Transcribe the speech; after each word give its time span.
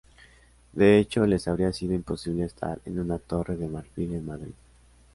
De 0.73 0.97
hecho, 0.97 1.27
les 1.27 1.47
habría 1.47 1.71
sido 1.73 1.93
imposible 1.93 2.43
estar 2.45 2.79
en 2.85 2.99
una 2.99 3.19
Torre 3.19 3.55
de 3.55 3.67
Marfil 3.67 4.15
en 4.15 4.25
Madrid. 4.25 4.53